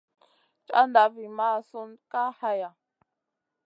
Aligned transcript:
Caʼnda 0.67 1.03
vi 1.13 1.23
mʼasun 1.37 1.89
Kay 2.11 2.29
haya. 2.39 2.69